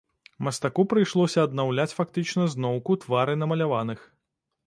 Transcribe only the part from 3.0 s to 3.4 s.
твары